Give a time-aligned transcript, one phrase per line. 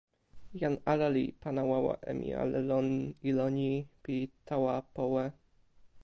[0.59, 2.87] jan ala li pana wawa e mi ale lon
[3.29, 3.69] ilo ni
[4.03, 4.15] pi
[4.47, 5.25] tawa powe.